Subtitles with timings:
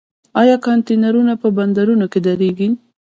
[0.41, 2.69] آیا کانټینرونه په بندرونو کې دریږي؟